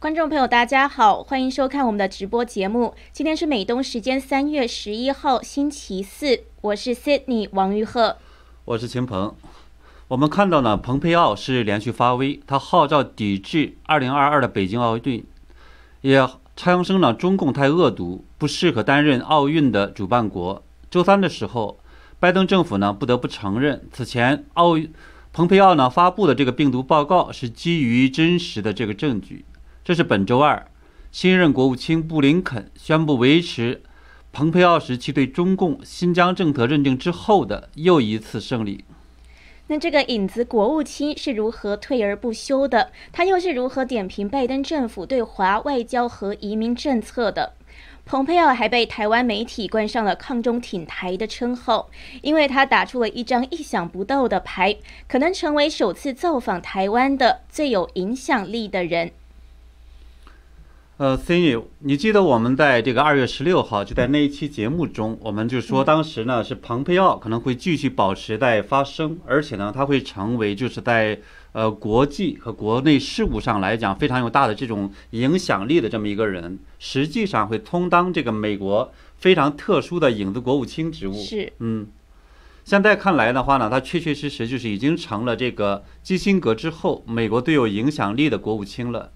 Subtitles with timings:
[0.00, 2.94] 观众朋友，大家好，欢迎收看我们的直播节目。
[3.12, 8.16] 今天是美东时间三月十一号星期四，我是 Sydney 王玉鹤，
[8.64, 9.34] 我是秦鹏。
[10.06, 15.26] 我们看到呢，蓬佩奥是连续发威，他号召抵制二零二二的北京奥运，
[16.02, 16.24] 也
[16.54, 20.62] 枪声呢中共太恶毒，不适合担任奥运的主办国。
[20.88, 21.80] 周三的时候，
[22.20, 24.78] 拜登政府呢不得不承认，此前奥
[25.32, 29.44] 蓬佩奥呢发布的这个病毒报告是基于真实的这个证据。
[29.88, 30.66] 这是本周二，
[31.10, 33.82] 新任国务卿布林肯宣布维持
[34.32, 38.84] 蓬佩奥时期对中共新疆政策认定之后的又一次胜利。
[39.68, 42.92] 那这个影子国务卿是如何退而不休的？
[43.12, 47.54] 他又是如何点评拜登政府对华外交和移民政策的？
[48.04, 51.88] 蓬佩奥还被台湾媒体冠上了“抗中挺台”的称号，
[52.20, 54.76] 因为他打出了一张意想不到的牌，
[55.08, 59.12] 可能成为首次造访台湾的最有影响力的人。
[60.98, 71.20] 呃，Cindy，你记得我们在这个二月十六号就在那一期节目中，我们就说当时呢是蓬佩奥可能会继续保持在发声，而且呢他会成为就是在
[71.52, 81.14] 呃国际和国内事务上来讲非常有大的这种影响力的这么一个人，实际上会充当这个美国非常特殊的影子国务卿职务。
[81.14, 81.86] 是，嗯，
[82.64, 89.12] 现在看来的话呢，他确确实实就是已经成了这个基辛格之后美国最有影响力的国务卿了。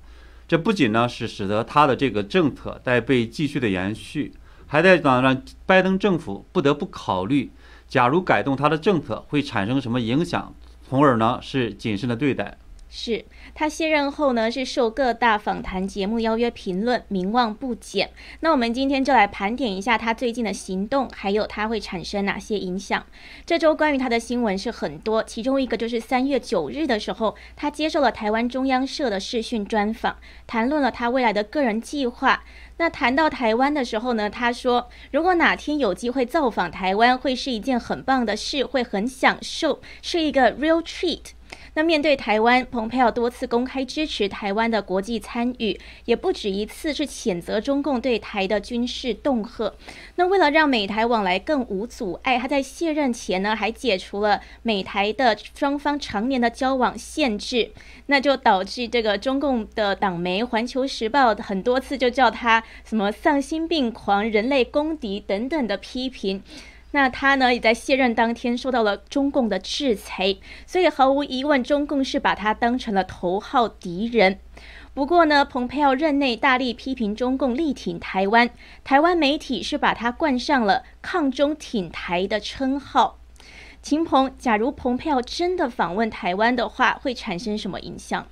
[0.53, 4.35] 这不仅呢是使得他的这个政策在被继续的延续，
[4.67, 7.51] 还在呢让拜登政府不得不考虑，
[7.89, 10.55] 假如改动他的政策会产生什么影响，
[10.87, 12.59] 从而呢是谨慎的对待。
[12.95, 18.11] 是他卸任后呢，是受各大访谈节目邀约评论，名望不减。
[18.41, 23.03] 那我们今天就来盘点一下他最近的行动，还有他会产生哪些影响。
[23.47, 32.45] 这周关于他的新闻是很多，其中一个就是三月九日的时候，他接受了台湾中央社的视讯专访，谈论了他未来的个人计划。
[32.77, 41.31] 那谈到台湾的时候呢，他说如果哪天有机会造访台湾，会是一件很棒的事，会很享受，是一个 real treat。
[41.75, 49.73] 那面对台湾，蓬佩奥多次公开支持台湾的国际参与，也不止一次是谴责中共对台的军事恫吓。
[50.17, 57.71] 那为了让美台往来更无阻碍，他在卸任前呢，还解除了美台的双方常年的交往限制，
[58.07, 66.43] 那就导致这个中共的党媒《环球时报》很多次就叫他什么丧心病狂、人类公敌等等的批评。
[66.93, 70.37] 那他呢，也在卸任当天受到了中共的制裁，
[70.67, 74.39] 所以毫无疑问，中共是把他当成了头号敌人。
[74.95, 78.51] 不过呢，蓬佩奥任内大力批评中共，力挺台湾，
[78.85, 83.19] 台湾媒体是把他冠上了“抗中挺台”的称号。
[83.81, 88.27] 秦鹏，假如蓬佩奥真的访问台湾的话，会产生什么影响？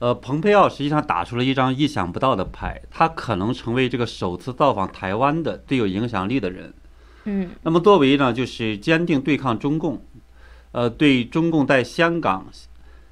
[0.00, 6.74] 呃，蓬佩奥实际上打出了一张意想不到的牌，他可能成为这个首次造访台湾的最有影响力的人。
[7.24, 10.04] 嗯，那么作为呢，就是坚定对抗中共，
[10.72, 12.46] 呃，对中共在香港、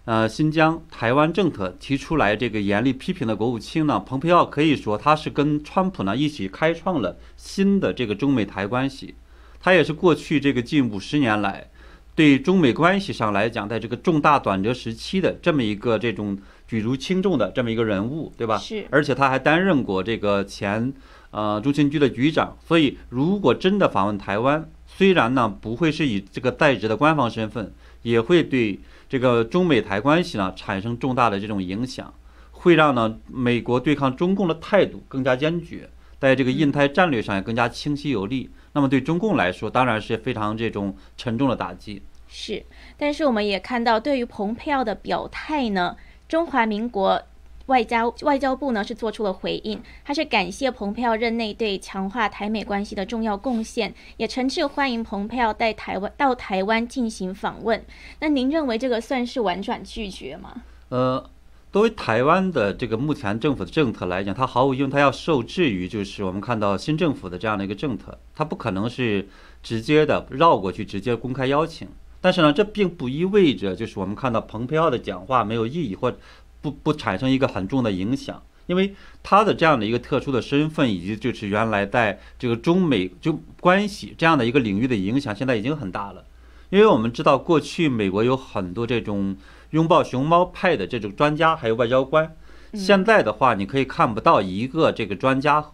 [0.04, 9.15] 呃新疆、台湾政策提出来这个严厉批评的国务卿呢，蓬佩奥可以说他是跟川普呢一起开创了新的这个中美台关系，
[9.60, 11.71] 他也是过去这个近五十年来
[12.16, 18.59] 对中美关系上来讲，在这个重大转折时期的这么一个这种举足轻重的这么一个人物，对吧？
[18.59, 20.92] 是，而且他还担任过这个前。
[21.31, 32.13] 呃，中情局的局长，所以如果真的访问台湾，虽然呢不会是以这个在职的官方身份，也会对这个中美台关系呢产生重大的这种影响，
[32.51, 35.89] 会让呢美国对抗中共的态度更加坚决，
[36.19, 38.51] 在这个印太战略上也更加清晰有力。
[38.73, 42.03] 那么对中共来说，当然是非常这种沉重的打击。
[42.27, 42.65] 是，
[42.97, 45.97] 但是我们也看到，对于蓬佩奥的表态呢，
[46.29, 47.23] 中华民国。
[47.71, 57.85] 外交外交部呢是做出了回应，他是感谢蓬佩奥任内对强化台美关系的重要贡献，也诚挚欢迎蓬佩奥带台湾到台湾进行访问。
[58.19, 60.63] 那您认为这个算是婉转拒绝吗？
[60.89, 61.25] 呃，
[61.73, 69.28] 作为台湾的这个目前政府的政策来讲，它毫无疑问，它要受制于就是我们看到新政府的这样的一个政策，它不可能是
[69.63, 71.87] 直接的绕过去直接公开邀请。
[72.21, 76.13] 但是呢，这并不意味着就是我们看到蓬佩奥的讲话没有意义或。
[76.60, 86.24] 不不产生一个很重的影响，因为他的这样的一个特殊的身份，以及就是原来在这个中美就关系这样的一个领域的影响，现在已经很大了。
[86.68, 89.36] 因为我们知道，过去美国有很多这种
[89.71, 92.33] 拥抱熊猫派的这种专家，还有外交官。
[92.74, 95.65] 现在的话，你可以看不到一个这个专家，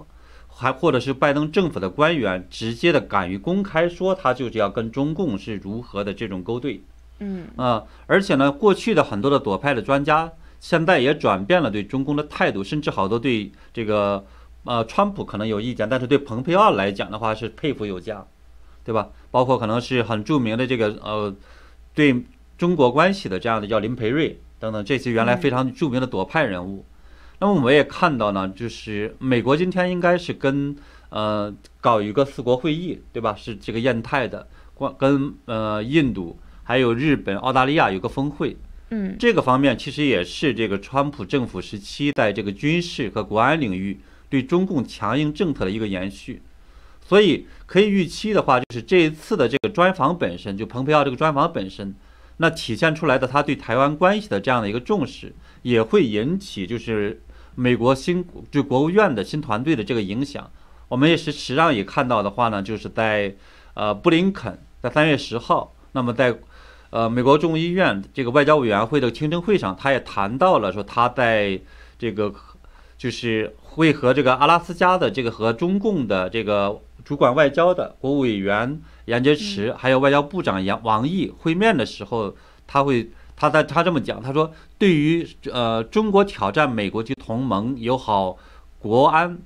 [0.49, 6.83] 还或者是拜登政府的官员，直接的敢于公开说他就是要跟中共是如何的这种勾兑。
[7.19, 10.33] 嗯啊，而且呢，过去的很多的左派的专家。
[10.59, 14.25] 现在也转变了对中共的态度，甚至好多对这个
[14.65, 18.27] 呃川普可能有意见，但是对蓬佩奥来讲的话是佩服有加，
[18.85, 19.11] 对吧？
[19.31, 21.35] 包括可能是很著名的这个呃
[21.95, 22.25] 对
[22.57, 26.85] 中国关系的这样的叫林培瑞等等这些原来非常著名的左派人物。
[27.39, 30.75] 那么我们也看到呢，就是美国今天应该是跟
[31.11, 33.35] 呃搞一个四国会议，对吧？
[33.37, 38.57] 是这个印太的，关跟呃印度还有日本、澳大利亚有个峰会。
[38.91, 46.43] 嗯，这个方面其实也是这个川普政府时期在这个军事和国安领域对中共强硬政策的一个延续。
[47.01, 51.95] 所以可以预期的话，就是这一次的这个专访本身，就蓬佩奥这个专访本身，
[52.39, 57.23] 那体现出来的他对台湾关系的这样的一个重视，也会引起就是。
[57.59, 60.51] 美国新就国务院的新团队的这个影响，
[60.89, 63.35] 我们也是实际上也看到的话呢，就是在
[63.73, 66.39] 呃布林肯在三月十号，那么在
[66.91, 71.61] 呃美国众议院这个外交委员会的听证会上，他也谈到了说他在
[71.99, 72.33] 这个
[72.97, 82.35] 就是会和这个阿拉斯加的这个和中共的这个主管外交的国务委员杨洁篪，还有外交部长杨王毅会面的时候，
[82.67, 83.11] 他会。
[83.39, 88.39] 他在他这么讲，他说，对于呃中国挑战美国及同盟友好、
[88.79, 89.37] 国安、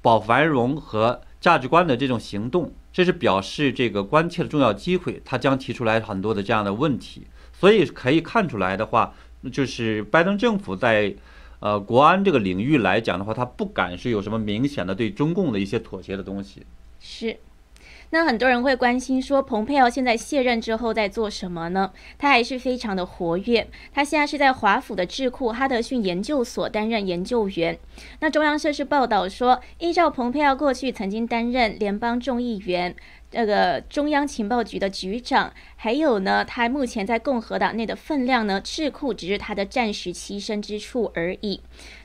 [0.00, 5.20] 保繁荣和价值观的这种行动，这是表示这个关切的重要机会。
[5.22, 9.12] 他将提出来很多的这样的问题，所以可以看出来的话，
[9.52, 11.14] 就是拜登政府在
[11.60, 16.62] 呃国安这个领域来讲的话，他不敢是有什么明显的对中共的一些妥协的东西。
[16.98, 17.36] 是。
[18.10, 21.92] 那很多人会关心说，蓬佩奥现在卸任之后在做什么呢？
[22.18, 27.78] 他还是非常的活跃，他现在是在华府的智库哈德逊研究所担任研究员。
[28.20, 32.94] 那中央社是报道说，依照蓬佩奥过去曾经担任联邦众议员。
[33.30, 41.60] 这个中央情报局的局长，还有呢，他目前在共和党内的分量呢，智库只是他的暂时栖身之处而已。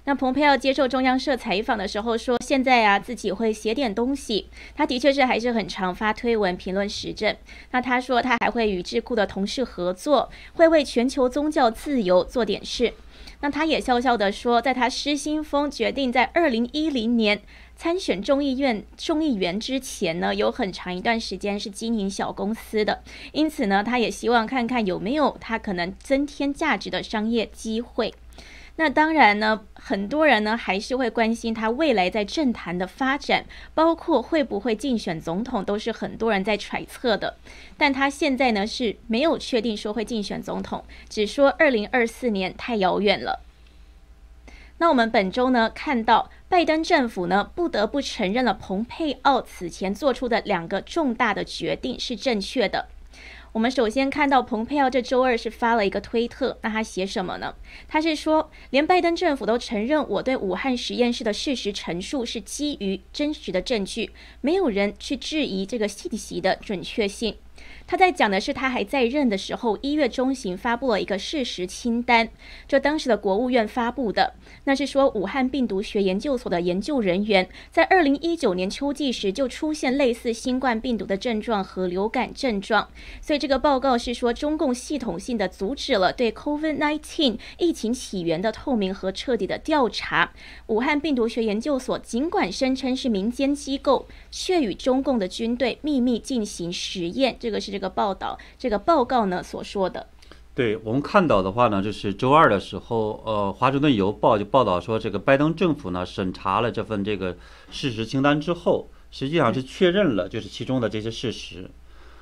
[0.05, 4.47] 那蓬佩奥接受中央社采访的时候说，现在啊，自己会写点东西。
[4.75, 7.35] 他的确是还是很常发推文评论时政。
[7.69, 12.93] 那他说他还会与智库的同事合作，会为全球宗教自由做点事。
[13.41, 17.41] 那他也笑笑的说，在他失心疯决定在二零一零年。
[17.75, 23.01] 参选众议院众议员之前呢，有很长一段时间是经营小公司的，
[23.31, 28.13] 因此呢，他也希望看看有没有他可能增添价值的商业机会。
[28.77, 37.35] 那当然呢，很多人呢还是会关心他未来在政坛的发展，包括会不会竞选总统，都是很多人在揣测的。
[37.77, 43.41] 但他现在呢是没有确定说会竞选总统，只说二零二四年太遥远了。
[44.79, 46.29] 那我们本周呢看到。
[46.51, 52.89] 拜登政府呢，不得不承认了蓬佩奥此前做出的两个重大的决定是正确的。
[53.53, 57.53] 我们首先看到蓬佩奥这周二是发了一个推特，那他写什么呢？
[57.85, 67.35] 他是说，连拜登政府都承认我对武汉实验室的事实陈述是基于真实的证据，没有人去质疑这个信息的准确性。
[67.91, 72.29] 他在讲的是，他还在任的时候，一月中旬发布了一个事实清单，
[72.65, 74.33] 就当时的国务院发布的，
[74.63, 82.87] 那是说武汉病毒学研究所的研究人员在二零一九年秋季时就出现类似新冠病毒的症状和流感症状，
[83.21, 90.31] 所以这个报告是说中共系统性的阻止了对 COVID-19 疫情起源的透明和彻底的调查。
[90.67, 97.35] 武汉病毒学研究所尽管声称是民间机构，却与中共的军队秘密进行实验。
[97.37, 100.07] 这个是报道，这个报告呢所说的，
[100.53, 107.37] 对我们看到的话呢，就是周二的时候，呃，《华盛顿邮报》就报道说，这个拜登政府呢审查了这份这个
[107.71, 111.69] 事实清单之后，实际上是确认了就是其中的这些事实。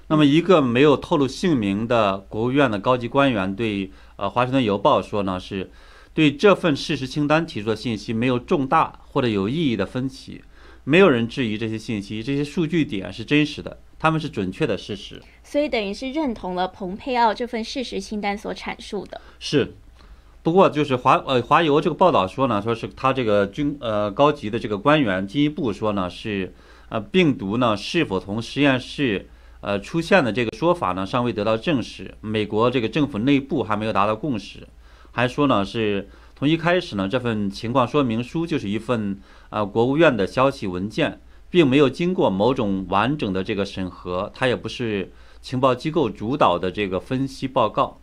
[0.07, 5.69] 那么，一个没有透露姓名的国务院的高级官员对呃《华盛顿邮报》说呢，是
[6.15, 10.41] 对这份事实清单提出的信息没有重大或者有意义的分歧，
[10.83, 13.79] 没有人质疑这些信息，这些数据点是真实的。
[13.99, 19.19] 他们是准确的事实，所以等于是认同了蓬佩奥这份事实清单所阐述的。
[19.39, 19.73] 是，
[20.43, 26.53] 不过就是华呃华邮这个报道说呢，说是他这个军呃高级的这个官员进一步说呢，是
[26.89, 29.27] 呃病毒呢是否从实验室
[29.61, 34.67] 呃出现的这个说法呢尚未得到证实，美国这个政府内部还没有达到共识，
[35.13, 41.19] 还说呢是从一开始呢这份情况说明书就是一份呃国务院的消息文件。
[41.51, 47.99] 并没有经过某种完整的这个审核，它也不是情报机构主导的这个分析报告。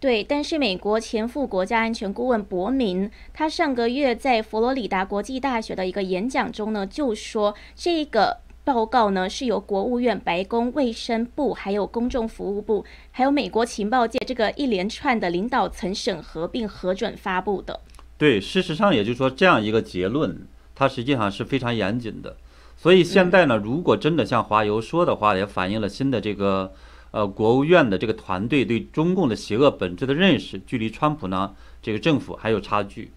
[0.00, 8.38] 对，但是美国前副国家安全顾问伯明，他上个月在佛罗里达国际大学的一个演讲中呢，就说这个。
[8.64, 17.80] 报告呢，是由国务院、白宫、卫生部、还有公众服务部，还有美国情报界这个一连串的领导层审核并核准发布的。
[18.18, 22.36] 对，事实上也就是说，这样一个结论，它实际上是非常严谨的。
[22.80, 26.72] 所以现在呢，如果真的像华油说的话，也反映了新的这个
[27.10, 33.10] 呃国务院的这个团队对中共的邪恶本质的认识，距离川普呢这个政府还有差距。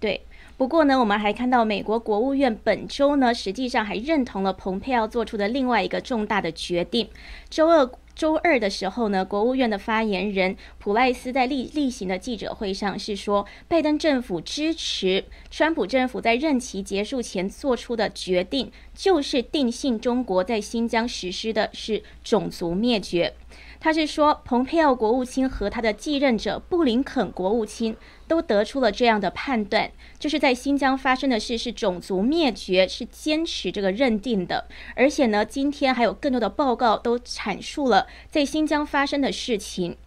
[0.00, 0.22] 对。
[0.58, 7.08] 不过呢，我们还看到美国国务院本周呢，实际上还认同了蓬佩奥做出的另外一个重大的决定。
[7.50, 23.34] 周二周二的时候呢，国务院的发言人普赖斯在例例行的记者会上是说，拜登政府支持川普政府在任期结束前做出的决定，就是定性中国在新疆实施的是种族灭绝。
[23.80, 27.96] 他是说，蓬佩奥国务卿和他的继任者布林肯国务卿
[28.32, 34.66] 都得出了这样的判断，就是在新疆发生的事是种族灭绝，是坚持这个认定的。
[34.96, 39.98] 而且呢，今天还有更多的报告都阐述了在新疆发生的事情。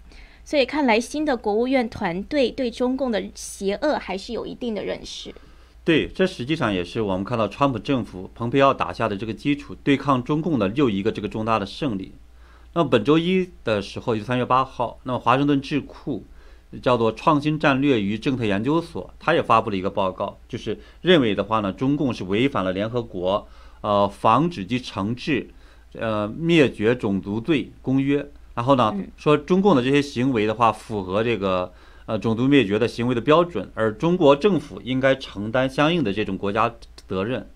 [0.44, 5.32] 所以看来，新的国务院团队对中共的邪恶还是有一定的认识。
[5.84, 12.13] 对，这实际上也是我们看到川普政府蓬佩奥打下的这个基础，对抗中共的又一个这个重大的胜利。
[12.74, 16.24] 那么本周一的时候，就三月八号，那么华盛顿智库
[16.82, 23.48] 叫做创新战略与政策研究所，他也发布了一个报告，就是认为的话呢，中共是违反了联合国
[23.82, 25.50] 呃防止及惩治
[25.94, 31.72] 呃灭绝种族罪公约，然后呢说中共的这些行为的话符合这个
[32.06, 36.74] 呃种族灭绝的行为的标准，而中国政府应该承担相应的这种国家
[37.08, 37.48] 责任。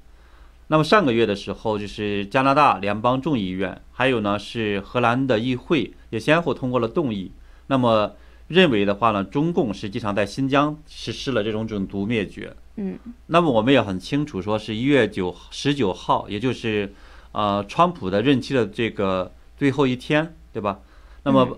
[0.71, 7.31] 那么上个月的时候，就是加拿大联邦众议院，还有呢是荷兰的议会也先后通过了动议。
[7.67, 8.13] 那么
[8.49, 12.53] 认为的话呢，中共实际上在新疆实施了这种种族灭绝。
[12.75, 12.99] 嗯。
[13.27, 16.93] 那么我们也很清楚，说是一月九十九号，也就是
[17.31, 20.79] 呃川普的任期的这个最后一天，对吧？
[21.23, 21.57] 那么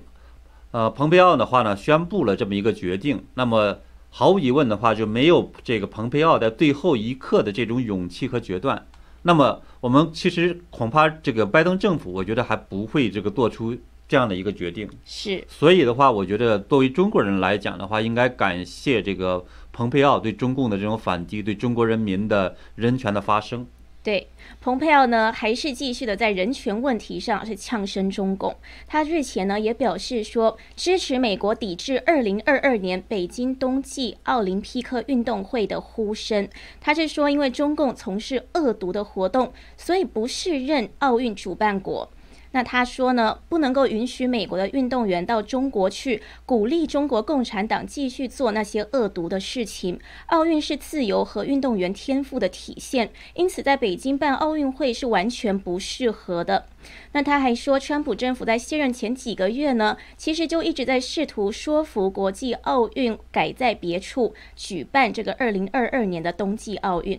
[0.71, 3.23] 呃蓬佩奥的话呢，宣布了这么一个决定。
[3.35, 3.79] 那么
[4.09, 8.85] 毫无疑问的话，就没有这个蓬佩奥在最后一刻的这种勇气和决断。
[9.21, 13.77] 那么，我们其实恐怕这个拜登政府，我觉得还不会这个做出
[14.11, 14.89] 这样的一个决定。
[15.05, 15.41] 是。
[15.47, 23.65] 所以的话，我觉得作为中国人来讲的话，应该感谢这个蓬佩奥对中共的这种反击，对中国人民的人权的发声。
[24.03, 24.27] 对，
[24.59, 28.53] 蓬佩奥呢还是继续的在人权问题上是呛声中共。
[28.85, 36.49] 他日前呢也表示说，支持美国抵制二零二二年北京冬季奥林匹克运动会的呼声。
[36.81, 42.09] 他是说，因为中共从事恶毒的活动，所以不适任奥运主办国。
[42.53, 49.97] 那他说呢，不能够允许美国的运动员到中国去鼓励中国共产党继续做那些恶毒的事情。
[50.25, 56.65] 奥运是自由和运动员天赋的体现，因此在北京办奥运会是完全不适合的。
[57.13, 67.17] 那他还说，川普政府在卸任前几个月呢，其实就一直在试图说服国际奥运改在别处举办这个二零二二年的冬季奥运。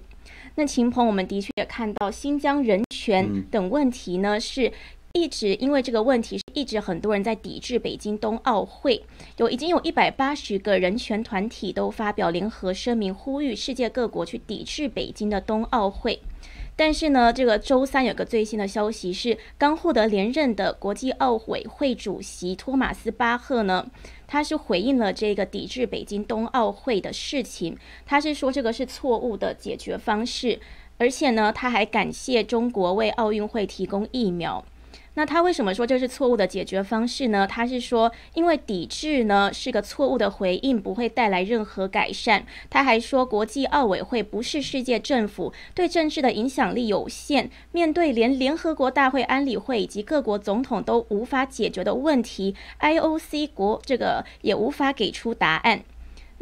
[0.56, 4.70] 那秦鹏，我们的确也看到新疆人权等问题呢是。
[5.14, 9.04] 一直因为这个问题，一直很多人在抵制北京冬奥会，
[9.36, 16.20] 有已经有一百八十个人权团体都发表联合声明，呼吁世界各国去抵制北京的冬奥会。
[16.74, 23.86] 但是呢，这个周三有个最新的消息是，刚获得连任的国际奥委会主席托马斯巴赫呢，
[24.26, 27.76] 他是回应了这个抵制北京冬奥会的事情，
[28.06, 30.58] 他是说这个是错误的解决方式，
[30.96, 34.64] 而且呢，他还感谢中国为奥运会提供疫苗。
[35.14, 37.46] 那他为什么说这是错误的解决方式呢？
[37.46, 42.46] 他是说，因为抵制呢是个错误的回应，不会带来任何改善。
[42.70, 47.50] 他还说，国际奥委会不是世界政府，对政治的影响力有限。
[47.72, 55.82] 面对连联合国大会、安理会以及各国总统都无法解决的问题，IOC 国这个也无法给出答案。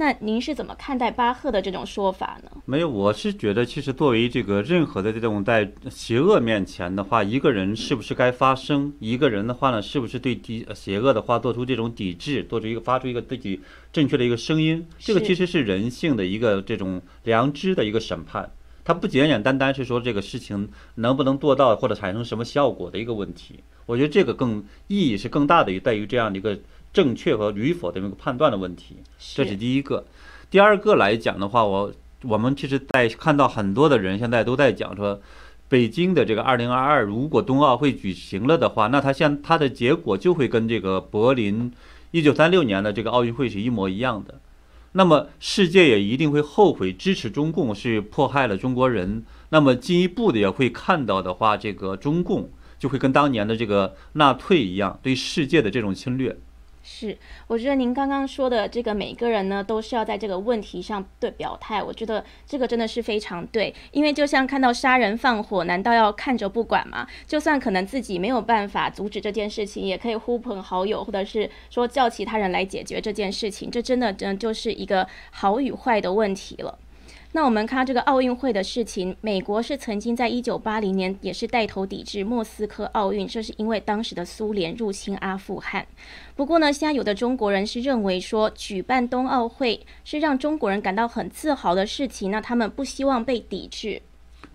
[0.01, 2.51] 那您是怎么看待巴赫的这种说法呢？
[2.65, 8.95] 没有，我是觉得，其实作为这个任何的这种在邪恶面前的话，一个人是不是该发声？
[8.99, 13.61] 一个人的话呢，是不是对敌邪恶的话做出这种抵制，做出一个发出一个自己
[13.93, 14.87] 正确的一个声音？
[14.99, 18.51] 这个其实是人性的一个这种良知的一个审判。
[18.83, 23.61] 它不简简单单是说这个事情能不能做到或者产生什么效果的一个问题。
[23.85, 26.59] 我觉得这个更意义是更大的，于在于这样的一个。
[26.93, 28.97] 正确和与否的一个判断的问题，
[29.35, 30.05] 这是第一个。
[30.51, 31.93] 第二个来讲的话，我
[32.23, 35.21] 我们其实在看到很多的人现在都在讲说，
[35.69, 41.73] 北京的这个二零二二如果冬奥会举行了的话，那它现它的结果就会跟这个柏林
[42.11, 44.41] 一九三六年的这个奥运会是一模一样的。
[44.93, 49.25] 那么世界也一定会后悔支持中共是迫害了中国人。
[49.51, 56.37] 那么进一步的也会看到的话，这个中共就会跟当年的这个纳粹一样，对世界的这种侵略。
[56.93, 57.17] 是，
[57.47, 61.81] 我觉得您刚刚说的这个每个人呢，都是要在这个问题上对表态。
[61.81, 67.07] 我觉得这个真的是非常对，因为就像看到杀人放火，难道要看着不管吗？
[67.29, 73.71] 就算可能自己没有办法阻止这件事情，也可以呼朋好友，或者是说叫其他人来解决这件事情。
[73.71, 76.77] 这真的真就是一个好与坏的问题了。
[77.33, 85.87] 那我们看这个奥运会的事情，美国是曾经在一九八零年也是带头抵制莫斯科奥运，这是因为当时的苏联入侵阿富汗。
[86.35, 94.03] 不过呢，现在有的中国人是认为说，举办冬奥会是让中国人感到很自豪的事情，那他们不希望被抵制。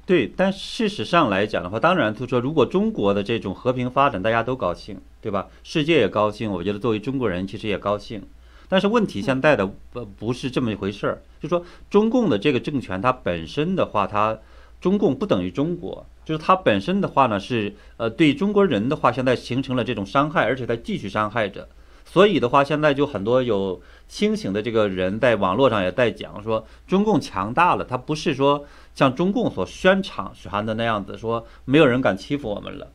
[0.05, 5.47] 对，但事实上来讲的话，当然就说，如果中国的这种和平发展，大家都高兴，对吧？
[5.63, 8.21] 世界也高兴，我觉得作为中国人其实也高兴。
[8.67, 14.37] 但是问题现在的不不是这么一回事儿，就说中共的这个政权它本身的话，它
[14.81, 21.67] 中共不等于中国，就是它本身的话呢是呃对中国人的话现在形成了这种伤害，而且在继续伤害着。
[22.07, 32.87] 所以的话，现在就很多有清醒的这个人在网络上也在讲说，中共强大了，它不是说像中共所宣传传的那样子，说没有人敢欺负我们了。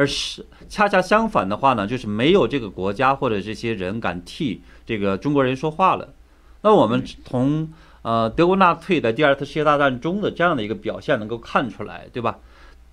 [0.00, 6.14] 而是恰恰相反的话呢，就是没有这个国家或者这些人敢替这个中国人说话了。
[6.62, 12.38] 那我们从呃德国纳粹在第二次世界大战中的这样的一个表现能够看出来，对吧？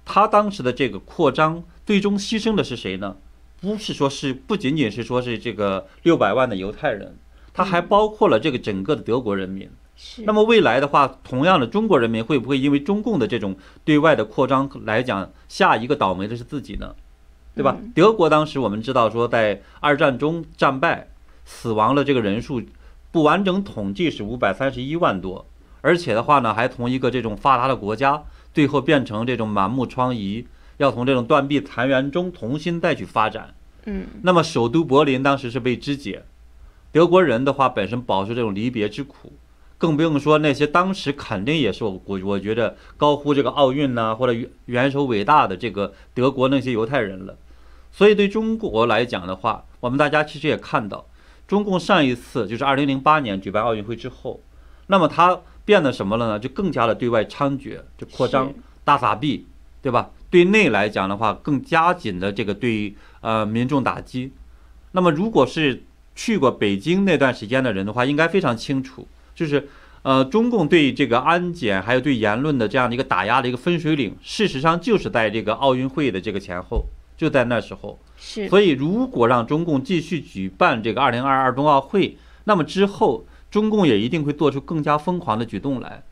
[0.03, 3.15] 他当时的这个扩张，最终牺牲的是谁呢？
[3.61, 7.15] 不是说是不仅仅是说是这个六百万的犹太人，
[7.53, 9.69] 他还包括了这个整个的德国人民。
[10.25, 16.95] 那么未来的话，同样的中国人民会不会因为中共的这种对外的扩张来讲，下一个倒霉的是自己呢？
[17.55, 17.75] 对吧？
[17.95, 21.07] 德国当时我们知道说，在二战中战败，
[21.43, 22.61] 死亡的这个人数
[23.11, 25.47] 不完整统计是五百三十一万多，
[25.81, 28.23] 而且的话呢，还从一个这种发达的国家，
[28.53, 30.45] 最后变成这种满目疮痍，
[30.77, 33.55] 要从这种断壁残垣中重新再去发展。
[33.85, 36.23] 嗯，那么首都柏林当时是被肢解，
[36.91, 39.33] 德国人的话本身饱受这种离别之苦。
[39.77, 47.37] 更不用说那些当时肯定也是我我我觉得高呼这个奥运呐或者元元首伟大的这个德国那些犹太人了，
[47.91, 51.05] 所以对中国来讲的话，我们大家其实也看到，
[51.47, 54.39] 中共上一次就是二零零八年举办奥运会之后，
[54.87, 56.39] 那么它变得什么了呢？
[56.39, 58.51] 就更加的对外猖獗，就扩张
[58.83, 59.45] 大撒币，
[59.81, 60.09] 对吧？
[60.29, 64.33] 对内来讲的话，更加紧的这个对呃民众打击。
[64.93, 65.83] 那么如果是
[66.15, 69.07] 去过北京那段时间的人的话，应该非常清楚。
[69.37, 69.69] 就是，
[70.01, 77.99] 呃，中共对这个安检还有对言论的这样的一个打压的一个分水岭，事实上就是在这个奥运会的这个前后，就在那时候。
[78.17, 78.49] 是。
[78.49, 86.03] 所以，如果让中共继续举办这个二零二二冬奥会，那么之后中共也一定会做出更加疯狂的举动来。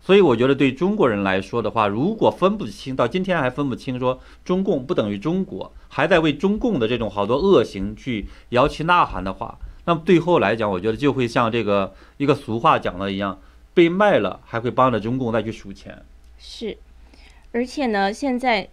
[0.00, 9.56] 所以，我觉得对中国人来说的话，如果分不清，到今天还分不清说中共不等于中国，还在为中共的这种好多恶行去摇旗呐喊的话。
[9.84, 13.40] 那么最后来讲，我觉得就会像这个一个俗话讲的一样，
[13.74, 16.02] 被卖了还会帮着中共再去数钱。
[16.38, 16.76] 是，
[17.52, 18.68] 而且呢，现在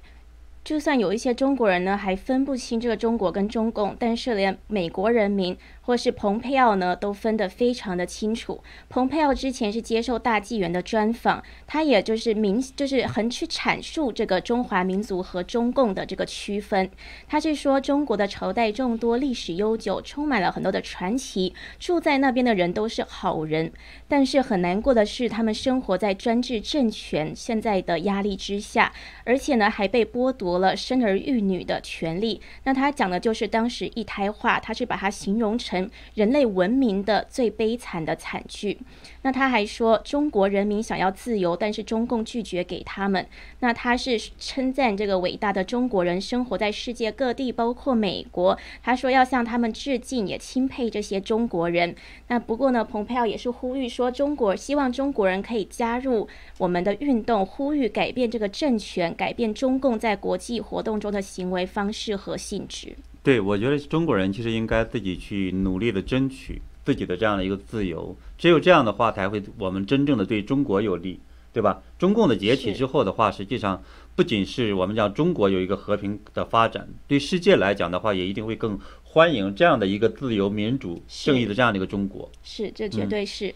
[0.63, 5.57] 就算有一些中国人呢，还分不清这个中国跟中共，但是连美国人民。
[5.89, 8.63] 或是蓬佩奥呢，都分得非常的清楚。
[8.89, 16.91] 蓬佩奥之前是接受大纪元的专访，他也就是明，就是很去阐述这个中华民族和中共的这个区分。
[17.27, 21.55] 他是说，中国的朝代众多，历史悠久，充满了很多的传奇。
[21.79, 23.73] 住在那边的人都是好人，
[24.07, 32.39] 但是很难过的是，他们生活在专制政权现在的压力之下，而且呢，还被剥夺了生儿育女的权利。
[32.65, 35.78] 那他讲的就是当时一胎化，他是把它形容成。
[36.15, 38.79] 人类文明的最悲惨的惨剧。
[39.21, 43.27] 那他还说，中国人民想要自由，但是中共拒绝给他们。
[43.59, 48.57] 那他是称赞这个伟大的中国人生活在世界各地，包括美国。
[48.81, 51.93] 他说要向他们致敬，也钦佩这些中国人。
[52.29, 62.95] 那不过呢，蓬佩奥也是呼吁说，中国希望中国人可以加入我们的运动，呼吁改变这个政权，改变中共在国际活动中的行为方式和性质。
[63.21, 71.19] 对，我觉得中国人其实应该自己去努力的争取自己的这样的一个自由，只有这样的话，才会我们真正的对中国有利，
[71.51, 71.83] 对吧？
[71.97, 73.83] 中共的解体之后的话，实际上
[74.15, 82.31] 不仅是我们讲中国有一个和平的发展，对世界来讲的话，也一定会更欢迎这样的一个自由、民主、正义的这样的一个中国。
[82.41, 83.53] 是，这绝对是。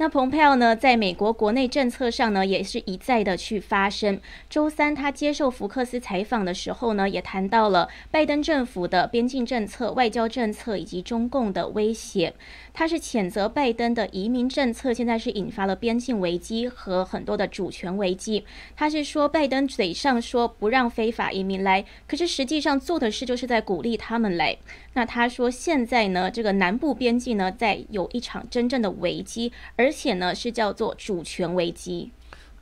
[0.00, 4.18] 那蓬佩奥呢，在美国国内政策上呢，也是一再的去发声。
[4.48, 12.32] 周三他接受福克斯采访的时候呢，也谈到了拜登政府的边境政策、外交政策以及中共的威胁。
[12.72, 18.46] 他是谴责拜登的移民政策现在是引发了边境危机和很多的主权危机。
[18.74, 24.56] 他是说，拜登嘴上说不让非法移民来，可是实际上做的事就是在鼓励他们来。
[24.94, 32.10] 那他说，现在呢，这个南部边境呢，在有一场真正的危机，而且呢，是叫做主权危机。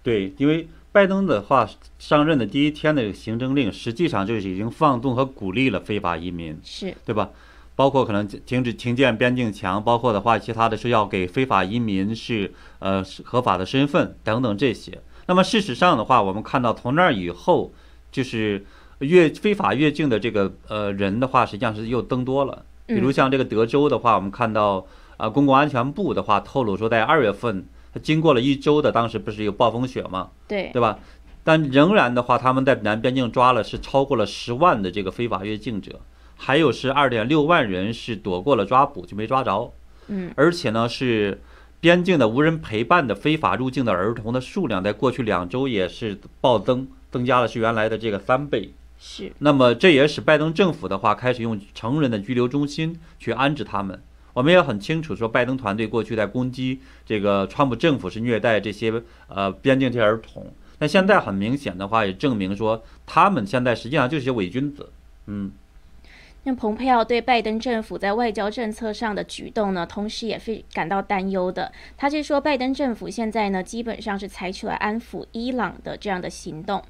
[0.03, 7.31] 对，因为拜登的话上任的第一天的行政令，实际上就是已经放纵和鼓励了非法移民，是对吧？
[7.75, 15.01] 包括可能停止停建边境墙，包括的话，其他的是要给非法移民是呃合法的身份等等这些。
[15.27, 17.73] 那么事实上的话，我们看到从那儿以后，
[18.11, 18.67] 就是
[18.99, 22.65] 越非法越境的这个呃人的话，实际上是又增多了。
[22.87, 30.31] 比如像这个德州的话，我们看到啊，公共安全部的话透露说，在二月份，它经过了一周的，当时不是有暴风雪吗？
[30.49, 30.99] 对，对吧？
[31.45, 36.01] 但仍然的话，他们在南边境抓了是超过了十万的这个非法越境者。
[36.37, 39.73] 还有是二点六万人是躲过了抓捕，就没抓着。
[40.07, 41.41] 嗯，而且呢，是
[41.81, 48.73] 边境的无人陪伴的非法入境的儿童的数量，在过去两周也是暴增，增加了是原来的这个三倍。
[48.99, 49.33] 是。
[49.39, 54.01] 那么这也使拜登政府的话开始用成人的拘留中心去安置他们。
[54.35, 60.53] 我们也很清楚，说拜登团队过去在攻击这个川普政府是虐待这些呃边境这些儿童。
[60.79, 64.91] 那现在很明显的话，也证明说他们现在实际上就是些伪君子。
[65.27, 65.51] 嗯。
[66.45, 71.73] 那蓬佩奥对拜登政府在外交政策上的举动呢，同时也非感到担忧的。
[71.97, 76.81] 他是说，拜登政府现在呢，基本上是采取了安抚伊朗的这样的行动。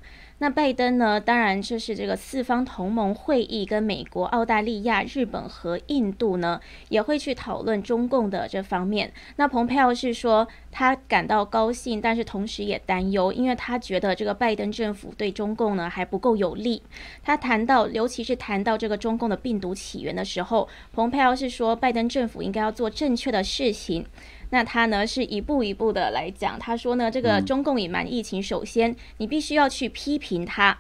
[0.41, 1.21] 那拜登呢？
[1.21, 9.13] 当然，就是这个四方同盟会议，跟美国、澳大利亚、日本和印度呢，也会去讨论中共的这方面。
[9.37, 10.47] 那蓬佩奥是说，
[10.79, 16.81] 他感到高兴，但是同时也担忧，因为他觉得这个拜登政府对中共呢还不够有利。
[17.21, 24.07] 他谈到，尤其是谈到这个中共的病毒起源的时候，蓬佩奥是说，拜登政府应该要做正确的事情。
[24.51, 30.79] 那他呢是一步一步的来讲，他说呢，这个中共隐瞒疫情，首先你必须要去批评他，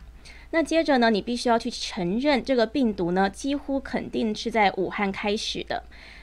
[0.53, 5.83] 那接着呢，你必须要去承认这个病毒呢几乎肯定是在武汉开始的，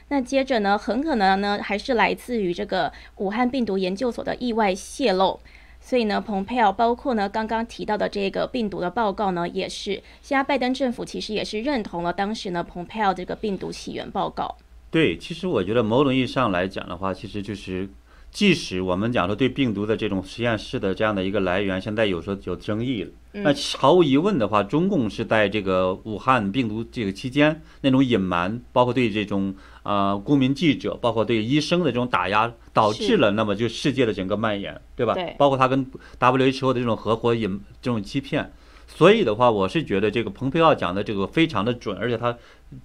[0.09, 5.39] 那接着呢，很可能呢还是来自于这个武汉病毒研究所的意外泄露，
[5.81, 14.55] 所以呢，蓬佩奥包括呢刚刚提到的这个病毒的报告呢，也是现在拜登政府其实也是认同了当时呢蓬佩奥这个病毒起源报告。
[14.91, 17.89] 对，其实我觉得某种意义上来讲的话，其实就是，
[18.35, 23.09] 即使我们讲说对病毒的这种实验室的这样的一个来源，现在有时候有争议了。
[23.31, 35.13] 那毫无疑问的话，中共是在这个武汉病毒这个期间那种隐瞒，包括对这种呃公民记者，包括对医生的这种打压，导致了那么就世界的整个蔓延，对吧？
[35.13, 35.33] 对。
[35.37, 38.51] 包括他跟 WHO 的这种合伙隐这种欺骗。
[38.85, 42.37] 所以的话，我是觉得这个蓬佩奥讲的这个非常的准，而且他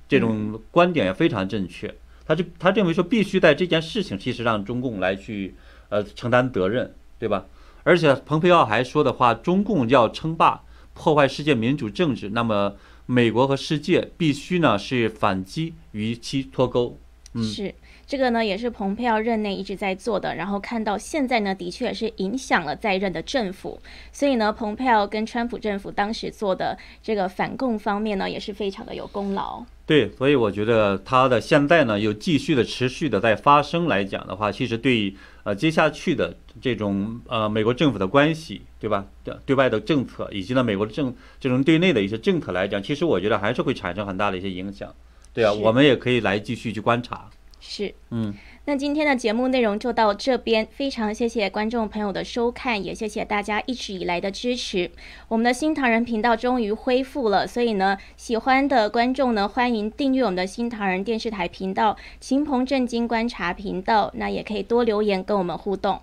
[0.09, 1.93] 这种观点也非常正确。
[2.31, 5.53] 他就他认为说，必须在这件事情其实让中共来去
[5.89, 7.45] 呃承担责任，对吧？
[7.83, 10.63] 而且蓬佩奥还说的话，中共要称霸、
[10.95, 16.97] 破坏世界民主政治，那么美国和世界必须呢是反击与其脱钩。
[17.35, 17.75] 嗯，是。
[18.11, 29.65] 这个呢，也是蓬佩奥任内一直在做的，然后看到现在呢，的确是影响了在任的政府，所以呢，蓬佩奥跟川普政府当时做的这个反共方面呢，也是非常的有功劳。
[29.87, 39.07] 对，所以我觉得他的现在呢，又继续的持续的在发生来讲的话，其实对呃接下去的这种呃美国政府的关系，对吧？
[39.47, 44.93] 对外的政策以及呢美国的政这种对内的一些政策来讲，其实我觉得还是会产生很大的一些影响。
[45.33, 47.31] 对啊，我们也可以来继续去观察。
[47.61, 54.91] 是，嗯，那今天的节目内容就到这边，非常谢谢观众朋友的收看，也谢谢大家一直以来的支持。
[55.29, 66.01] 我们的新唐人频道终于恢复了，所以呢，喜欢的观众呢，欢迎订阅我们的新唐人电视台频道“秦鹏正经观察频道”，那也可以多留言跟我们互动。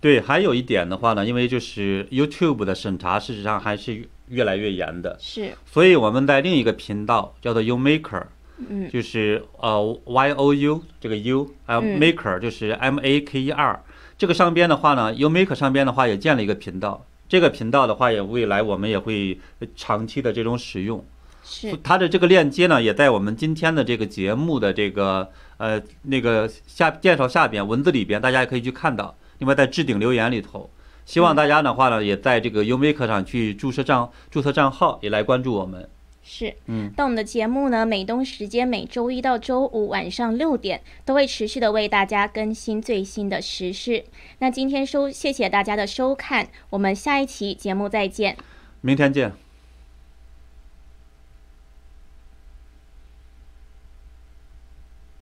[0.00, 8.22] 对，还有一点的话呢，因为就是 YouTube 的审查，事实上还是越来越严的，是，所以我们在另一个频道叫做 You Maker。
[8.58, 13.80] 嗯，就是呃，Y O U 这个 U，还有 Maker 就是 M A K E R，
[14.16, 19.38] 这个上边的话呢，U Maker 上边的话也建了一个频道，这个频道的话也未来我们也会
[19.74, 21.04] 长期的这种使用。
[21.44, 29.14] 是，它的这个链接呢也在我们今天的这个节目的这个呃那个下介绍下边文字里边，大家也可以去看到。
[29.38, 30.70] 另外在置顶留言里头，
[31.04, 35.88] 希望大家的话呢也在这个 U Maker 上去注册账注册账号，也来关注我们。
[36.28, 44.04] 是，嗯，但我们的节目呢，美东时间每周一到周五晚上六点都会持续的为大家更新最新的时事。
[44.40, 48.36] 那今天收，谢谢大家的收看，我们下一期节目再见。
[48.80, 49.45] 明天见。